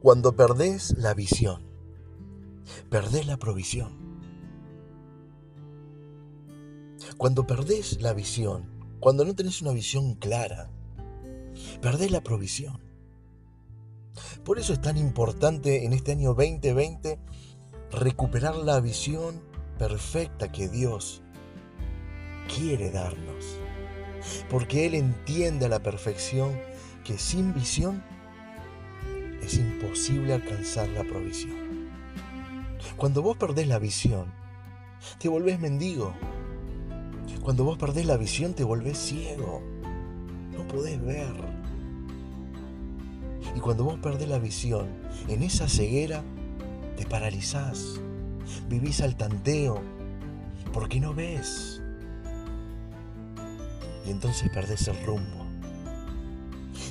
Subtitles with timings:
[0.00, 1.60] Cuando perdés la visión,
[2.88, 3.98] perdés la provisión.
[7.16, 8.70] Cuando perdés la visión,
[9.00, 10.70] cuando no tenés una visión clara,
[11.82, 12.80] perdés la provisión.
[14.44, 17.18] Por eso es tan importante en este año 2020
[17.90, 19.42] recuperar la visión
[19.80, 21.22] perfecta que Dios
[22.56, 23.44] quiere darnos.
[24.48, 26.56] Porque Él entiende a la perfección
[27.02, 28.04] que sin visión
[29.48, 31.88] es imposible alcanzar la provisión.
[32.98, 34.26] Cuando vos perdés la visión,
[35.18, 36.12] te volvés mendigo.
[37.42, 39.62] Cuando vos perdés la visión, te volvés ciego.
[40.52, 41.34] No podés ver.
[43.56, 44.86] Y cuando vos perdés la visión,
[45.28, 46.22] en esa ceguera,
[46.98, 48.02] te paralizás.
[48.68, 49.80] Vivís al tanteo,
[50.74, 51.80] porque no ves.
[54.04, 55.37] Y entonces perdés el rumbo.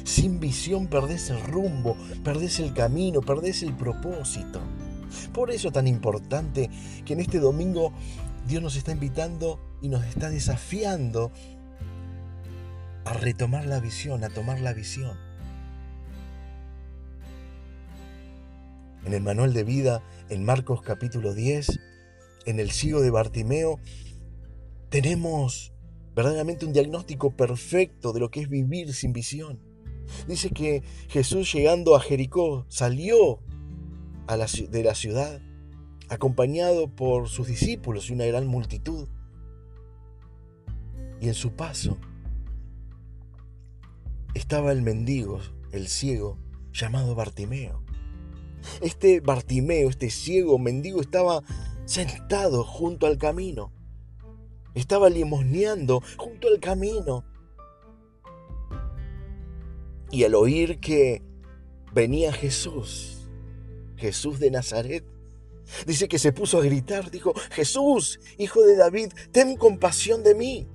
[0.07, 4.61] Sin visión perdés el rumbo, perdés el camino, perdés el propósito.
[5.33, 6.69] Por eso es tan importante
[7.03, 7.91] que en este domingo
[8.47, 11.33] Dios nos está invitando y nos está desafiando
[13.03, 15.17] a retomar la visión, a tomar la visión.
[19.03, 21.81] En el manual de vida, en Marcos capítulo 10,
[22.45, 23.81] en el ciego de Bartimeo,
[24.87, 25.73] tenemos
[26.15, 29.66] verdaderamente un diagnóstico perfecto de lo que es vivir sin visión.
[30.27, 33.39] Dice que Jesús llegando a Jericó salió
[34.27, 35.41] de la ciudad
[36.09, 39.07] acompañado por sus discípulos y una gran multitud.
[41.19, 41.97] Y en su paso
[44.33, 45.39] estaba el mendigo,
[45.71, 46.37] el ciego,
[46.71, 47.83] llamado Bartimeo.
[48.81, 51.41] Este Bartimeo, este ciego mendigo, estaba
[51.85, 53.71] sentado junto al camino.
[54.75, 57.23] Estaba limosneando junto al camino.
[60.11, 61.21] Y al oír que
[61.93, 63.29] venía Jesús,
[63.97, 65.03] Jesús de Nazaret,
[65.85, 70.67] dice que se puso a gritar, dijo, Jesús, hijo de David, ten compasión de mí.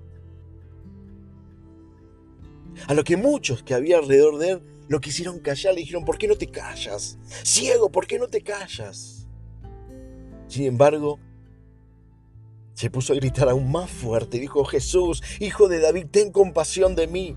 [2.86, 6.18] A lo que muchos que había alrededor de él lo quisieron callar, le dijeron, ¿por
[6.18, 7.18] qué no te callas?
[7.44, 9.26] Ciego, ¿por qué no te callas?
[10.48, 11.18] Sin embargo,
[12.74, 17.06] se puso a gritar aún más fuerte, dijo, Jesús, hijo de David, ten compasión de
[17.06, 17.36] mí.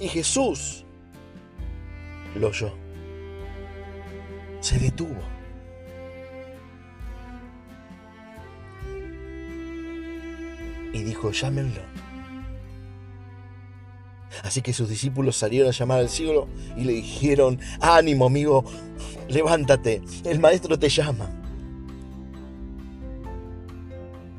[0.00, 0.84] Y Jesús
[2.34, 2.72] lo oyó.
[4.60, 5.20] Se detuvo.
[10.92, 11.80] Y dijo, llámenlo.
[14.42, 18.64] Así que sus discípulos salieron a llamar al cielo y le dijeron, ánimo amigo,
[19.28, 21.30] levántate, el maestro te llama.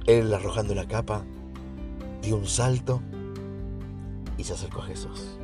[0.05, 1.25] Él, arrojando la capa,
[2.21, 3.01] dio un salto
[4.37, 5.37] y se acercó a Jesús.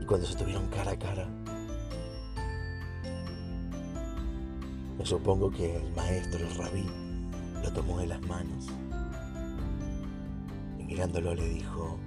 [0.00, 1.28] Y cuando se tuvieron cara a cara,
[4.98, 6.86] me supongo que el maestro, el rabí,
[7.62, 8.66] lo tomó de las manos
[10.78, 11.98] y mirándolo le dijo,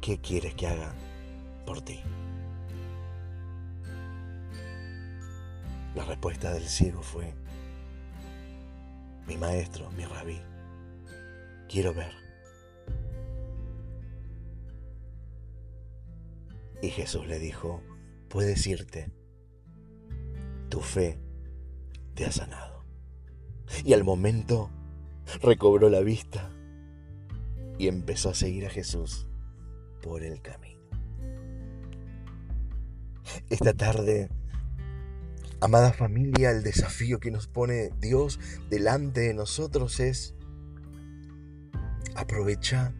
[0.00, 0.94] ¿qué quieres que haga
[1.66, 2.00] por ti?
[5.94, 7.34] La respuesta del ciego fue,
[9.26, 10.40] mi maestro, mi rabí,
[11.68, 12.19] quiero ver.
[16.82, 17.82] Y Jesús le dijo,
[18.28, 19.12] puedes irte,
[20.68, 21.18] tu fe
[22.14, 22.84] te ha sanado.
[23.84, 24.70] Y al momento
[25.42, 26.50] recobró la vista
[27.78, 29.26] y empezó a seguir a Jesús
[30.02, 30.80] por el camino.
[33.48, 34.28] Esta tarde,
[35.60, 40.34] amada familia, el desafío que nos pone Dios delante de nosotros es
[42.14, 42.94] aprovecha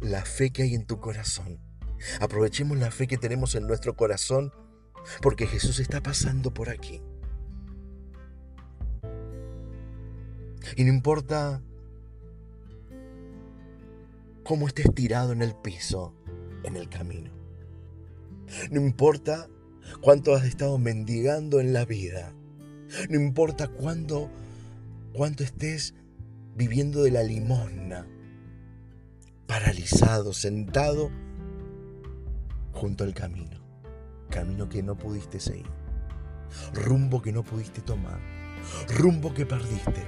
[0.00, 1.65] la fe que hay en tu corazón.
[2.20, 4.52] Aprovechemos la fe que tenemos en nuestro corazón
[5.22, 7.02] porque Jesús está pasando por aquí.
[10.76, 11.62] Y no importa
[14.42, 16.14] cómo estés tirado en el piso,
[16.64, 17.30] en el camino.
[18.70, 19.48] No importa
[20.00, 22.32] cuánto has estado mendigando en la vida.
[23.08, 24.30] No importa cuándo,
[25.12, 25.94] cuánto estés
[26.54, 28.06] viviendo de la limosna,
[29.46, 31.10] paralizado, sentado
[32.76, 33.58] junto al camino.
[34.30, 35.66] Camino que no pudiste seguir.
[36.74, 38.20] Rumbo que no pudiste tomar.
[38.96, 40.04] Rumbo que perdiste.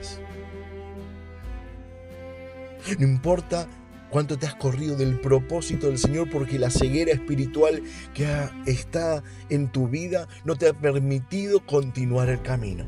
[2.99, 3.67] No importa
[4.11, 7.83] cuánto te has corrido del propósito del Señor porque la ceguera espiritual
[8.15, 8.27] que
[8.67, 12.85] está en tu vida no te ha permitido continuar el camino.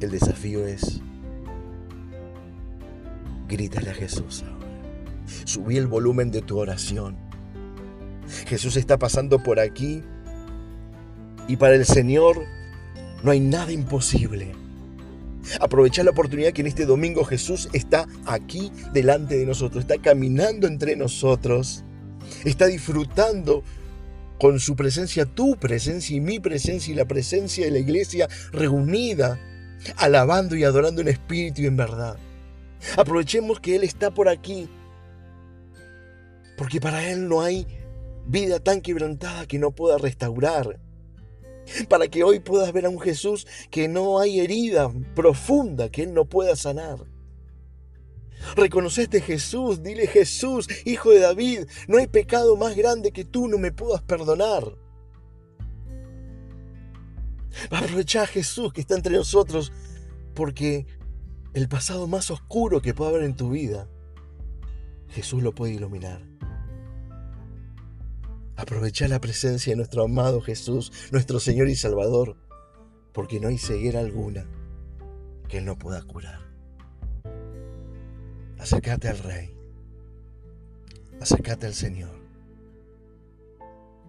[0.00, 1.00] El desafío es,
[3.48, 4.44] grítale a Jesús.
[5.44, 7.16] Subí el volumen de tu oración.
[8.46, 10.02] Jesús está pasando por aquí
[11.48, 12.42] y para el Señor
[13.22, 14.52] no hay nada imposible.
[15.60, 20.66] Aprovecha la oportunidad que en este domingo Jesús está aquí delante de nosotros, está caminando
[20.66, 21.84] entre nosotros,
[22.44, 23.62] está disfrutando
[24.38, 29.40] con su presencia, tu presencia y mi presencia y la presencia de la iglesia reunida,
[29.96, 32.16] alabando y adorando en espíritu y en verdad.
[32.96, 34.68] Aprovechemos que Él está por aquí,
[36.56, 37.66] porque para Él no hay
[38.26, 40.80] vida tan quebrantada que no pueda restaurar.
[41.88, 46.14] Para que hoy puedas ver a un Jesús que no hay herida profunda que Él
[46.14, 47.04] no pueda sanar.
[48.54, 53.58] Reconoceste Jesús, dile Jesús, hijo de David, no hay pecado más grande que tú no
[53.58, 54.76] me puedas perdonar.
[57.70, 59.72] Aprovecha a Jesús que está entre nosotros
[60.34, 60.86] porque
[61.54, 63.88] el pasado más oscuro que pueda haber en tu vida,
[65.08, 66.35] Jesús lo puede iluminar.
[68.56, 72.36] Aprovecha la presencia de nuestro amado Jesús, nuestro Señor y Salvador,
[73.12, 74.46] porque no hay ceguera alguna
[75.48, 76.40] que Él no pueda curar.
[78.58, 79.54] Acércate al Rey,
[81.20, 82.18] acércate al Señor,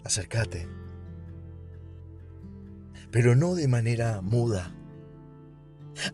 [0.05, 0.67] acércate,
[3.11, 4.73] pero no de manera muda.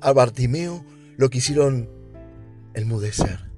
[0.02, 0.84] A Bartimeo
[1.18, 1.90] lo quisieron
[2.74, 3.52] enmudecer.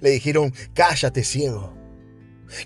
[0.00, 1.81] Le dijeron, cállate ciego.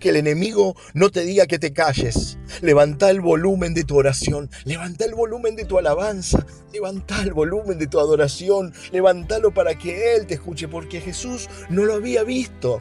[0.00, 2.38] Que el enemigo no te diga que te calles.
[2.60, 4.50] Levanta el volumen de tu oración.
[4.64, 6.46] Levanta el volumen de tu alabanza.
[6.72, 8.72] Levanta el volumen de tu adoración.
[8.92, 10.68] Levántalo para que Él te escuche.
[10.68, 12.80] Porque Jesús no lo había visto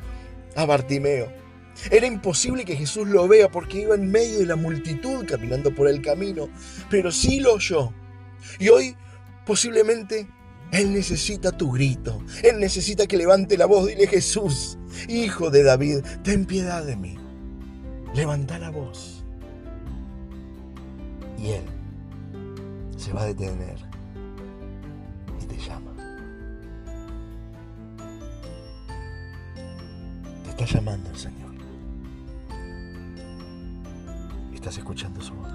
[0.56, 1.32] a Bartimeo.
[1.92, 5.88] Era imposible que Jesús lo vea porque iba en medio de la multitud caminando por
[5.88, 6.50] el camino.
[6.90, 7.92] Pero sí lo oyó.
[8.60, 8.96] Y hoy
[9.46, 10.28] posiblemente
[10.72, 12.24] él necesita tu grito.
[12.44, 13.88] Él necesita que levante la voz.
[13.88, 17.18] Dile Jesús, hijo de David, ten piedad de mí.
[18.14, 19.24] Levanta la voz.
[21.38, 21.66] Y Él
[22.98, 23.78] se va a detener
[25.42, 25.92] y te llama.
[30.44, 31.52] Te está llamando el Señor.
[34.54, 35.52] Estás escuchando su voz.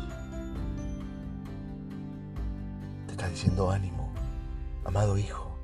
[3.07, 4.01] Te está diciendo ánimo
[4.85, 5.57] Amado hijo,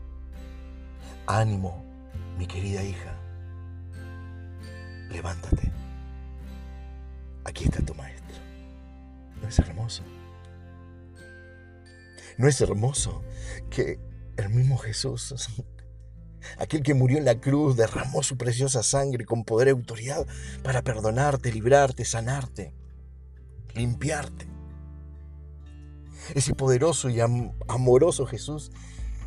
[1.26, 1.82] ánimo,
[2.38, 3.15] mi querida hija,
[5.16, 5.72] levántate.
[7.44, 8.36] Aquí está tu maestro.
[9.40, 10.02] ¿No es hermoso?
[12.36, 13.22] ¿No es hermoso
[13.70, 13.98] que
[14.36, 15.34] el mismo Jesús,
[16.58, 20.26] aquel que murió en la cruz, derramó su preciosa sangre con poder y autoridad
[20.62, 22.74] para perdonarte, librarte, sanarte,
[23.74, 24.46] limpiarte?
[26.34, 28.70] Ese poderoso y amoroso Jesús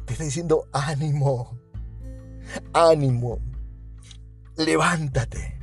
[0.06, 1.57] te está diciendo, ánimo,
[2.74, 3.39] ánimo,
[4.56, 5.58] levántate.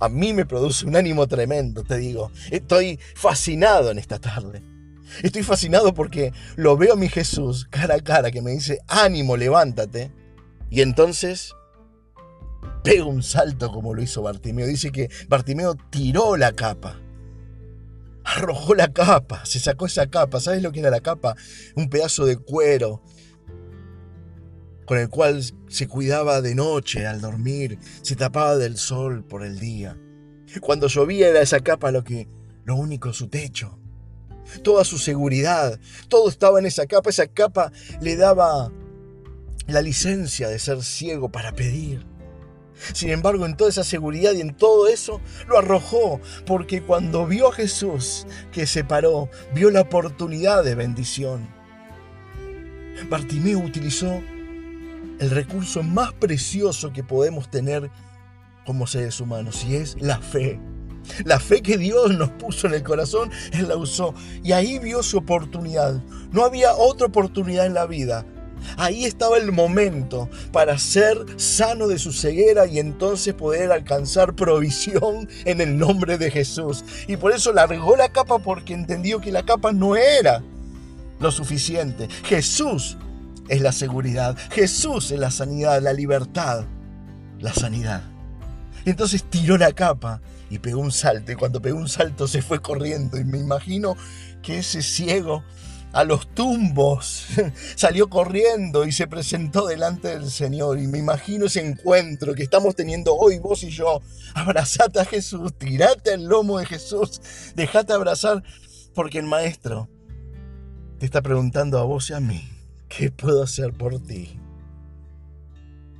[0.00, 2.30] A mí me produce un ánimo tremendo, te digo.
[2.50, 4.62] Estoy fascinado en esta tarde.
[5.22, 9.36] Estoy fascinado porque lo veo a mi Jesús cara a cara que me dice, ánimo,
[9.36, 10.10] levántate.
[10.70, 11.54] Y entonces
[12.82, 14.66] pega un salto como lo hizo Bartimeo.
[14.66, 17.00] Dice que Bartimeo tiró la capa
[18.24, 20.40] arrojó la capa, se sacó esa capa.
[20.40, 21.36] ¿Sabes lo que era la capa?
[21.76, 23.02] Un pedazo de cuero
[24.84, 29.58] con el cual se cuidaba de noche al dormir, se tapaba del sol por el
[29.58, 29.96] día.
[30.60, 32.28] Cuando llovía era esa capa lo que
[32.64, 33.78] lo único su techo.
[34.62, 38.70] Toda su seguridad, todo estaba en esa capa, esa capa le daba
[39.66, 42.06] la licencia de ser ciego para pedir.
[42.92, 47.48] Sin embargo, en toda esa seguridad y en todo eso, lo arrojó, porque cuando vio
[47.48, 51.48] a Jesús que se paró, vio la oportunidad de bendición.
[53.08, 54.22] Bartimeo utilizó
[55.20, 57.90] el recurso más precioso que podemos tener
[58.66, 60.60] como seres humanos, y es la fe.
[61.26, 64.14] La fe que Dios nos puso en el corazón, Él la usó.
[64.42, 66.02] Y ahí vio su oportunidad.
[66.32, 68.24] No había otra oportunidad en la vida
[68.76, 75.28] Ahí estaba el momento para ser sano de su ceguera y entonces poder alcanzar provisión
[75.44, 76.84] en el nombre de Jesús.
[77.06, 80.42] Y por eso largó la capa porque entendió que la capa no era
[81.20, 82.08] lo suficiente.
[82.24, 82.96] Jesús
[83.48, 84.36] es la seguridad.
[84.50, 86.64] Jesús es la sanidad, la libertad,
[87.40, 88.02] la sanidad.
[88.84, 90.20] entonces tiró la capa
[90.50, 91.32] y pegó un salto.
[91.32, 93.18] Y cuando pegó un salto se fue corriendo.
[93.18, 93.96] Y me imagino
[94.42, 95.42] que ese ciego
[95.94, 97.26] a los tumbos,
[97.76, 100.78] salió corriendo y se presentó delante del Señor.
[100.80, 104.02] Y me imagino ese encuentro que estamos teniendo hoy vos y yo.
[104.34, 107.20] Abrazate a Jesús, tirate al lomo de Jesús,
[107.54, 108.42] dejate abrazar,
[108.92, 109.88] porque el Maestro
[110.98, 112.42] te está preguntando a vos y a mí,
[112.96, 114.38] ¿qué puedo hacer por ti?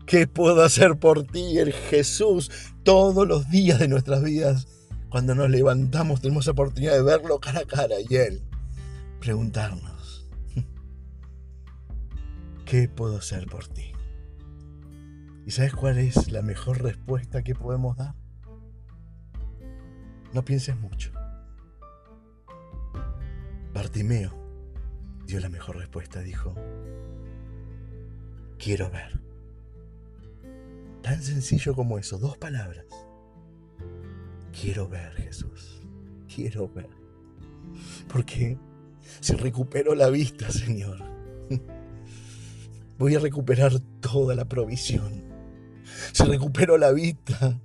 [0.07, 2.51] ¿Qué puedo hacer por ti, el Jesús?
[2.83, 4.69] Todos los días de nuestras vidas,
[5.09, 8.43] cuando nos levantamos, tenemos la oportunidad de verlo cara a cara y Él
[9.19, 10.29] preguntarnos,
[12.67, 13.93] ¿qué puedo hacer por ti?
[15.47, 18.15] ¿Y sabes cuál es la mejor respuesta que podemos dar?
[20.33, 21.11] No pienses mucho.
[23.73, 24.44] Bartimeo
[25.27, 26.55] dio la mejor respuesta, dijo,
[28.59, 29.21] quiero ver.
[31.03, 32.87] Tan sencillo como eso, dos palabras.
[34.59, 35.83] Quiero ver, Jesús.
[36.35, 36.89] Quiero ver.
[38.09, 38.59] Porque
[39.21, 40.99] si recupero la vista, Señor,
[42.99, 45.25] voy a recuperar toda la provisión.
[46.13, 47.61] Si recupero la vista,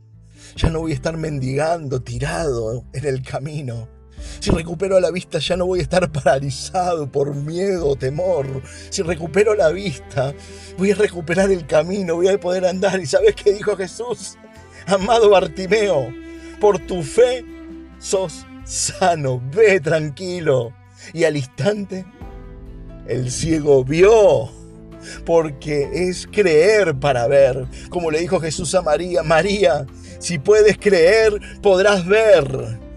[0.56, 3.99] ya no voy a estar mendigando, tirado en el camino
[4.40, 8.46] si recupero la vista ya no voy a estar paralizado por miedo o temor.
[8.90, 10.34] Si recupero la vista,
[10.78, 13.00] voy a recuperar el camino, voy a poder andar.
[13.00, 14.38] ¿Y sabes qué dijo Jesús?
[14.88, 16.14] Amado Bartimeo,
[16.60, 17.46] por tu fe
[18.00, 20.74] sos sano, ve tranquilo.
[21.14, 22.06] Y al instante,
[23.08, 24.50] el ciego vio
[25.26, 27.68] porque es creer para ver.
[27.90, 29.86] Como le dijo Jesús a María, María,
[30.20, 32.89] si puedes creer, podrás ver.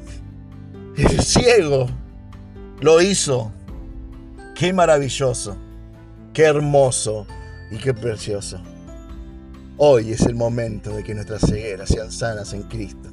[0.96, 1.88] El ciego
[2.80, 3.50] lo hizo.
[4.54, 5.56] Qué maravilloso,
[6.34, 7.26] qué hermoso
[7.70, 8.60] y qué precioso.
[9.78, 13.10] Hoy es el momento de que nuestras cegueras sean sanas en Cristo.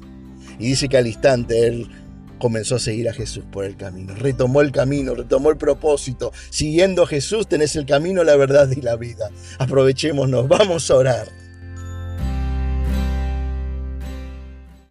[0.59, 1.89] Y dice que al instante Él
[2.37, 4.13] comenzó a seguir a Jesús por el camino.
[4.13, 6.33] Retomó el camino, retomó el propósito.
[6.49, 9.29] Siguiendo a Jesús tenés el camino, la verdad y la vida.
[9.57, 11.27] Aprovechémonos, vamos a orar.